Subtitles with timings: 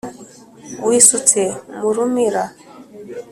[0.87, 1.41] wisutse
[1.79, 2.43] mu rumira